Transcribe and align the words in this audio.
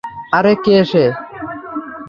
আরে 0.37 0.53
কে 0.63 0.75
সে? 0.91 1.03